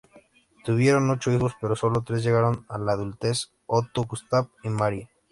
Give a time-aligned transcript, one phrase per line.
[0.65, 5.11] Tuvieron ocho hijos, pero solo tres llegaron a la adultez: Otto, Gustav y Marie.